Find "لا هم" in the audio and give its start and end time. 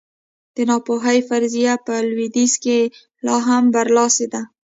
3.25-3.63